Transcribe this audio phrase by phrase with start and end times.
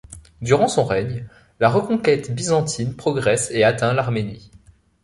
[0.41, 1.27] Durant son règne,
[1.59, 4.49] la reconquête byzantine progresse et atteint l'Arménie.